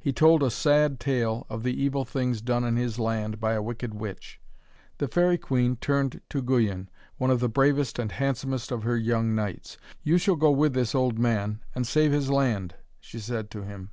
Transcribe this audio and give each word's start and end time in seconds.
He 0.00 0.12
told 0.12 0.42
a 0.42 0.50
sad 0.50 0.98
tale 0.98 1.46
of 1.48 1.62
the 1.62 1.72
evil 1.72 2.04
things 2.04 2.40
done 2.42 2.64
in 2.64 2.74
his 2.74 2.98
land 2.98 3.38
by 3.38 3.52
a 3.52 3.62
wicked 3.62 3.94
witch. 3.94 4.40
The 4.96 5.06
Faery 5.06 5.38
Queen 5.38 5.76
turned 5.76 6.20
to 6.30 6.42
Guyon, 6.42 6.90
one 7.16 7.30
of 7.30 7.38
the 7.38 7.48
bravest 7.48 7.96
and 7.96 8.10
handsomest 8.10 8.72
of 8.72 8.82
her 8.82 8.96
young 8.96 9.36
knights. 9.36 9.78
'You 10.02 10.18
shall 10.18 10.34
go 10.34 10.50
with 10.50 10.74
this 10.74 10.96
old 10.96 11.20
man 11.20 11.60
and 11.76 11.86
save 11.86 12.10
his 12.10 12.28
land,' 12.28 12.74
she 12.98 13.20
said 13.20 13.52
to 13.52 13.62
him. 13.62 13.92